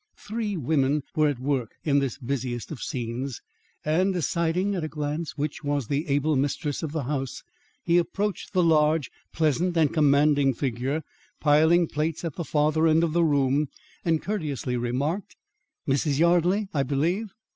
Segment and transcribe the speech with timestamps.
[0.17, 3.39] Three women were at work in this busiest of scenes,
[3.85, 7.43] and, deciding at a glance which was the able mistress of the house,
[7.83, 11.03] he approached the large, pleasant and commanding figure
[11.39, 13.67] piling plates at the farther end of the room
[14.03, 15.35] and courteously remarked:
[15.87, 16.17] "Mrs.
[16.17, 17.35] Yardley, I believe?"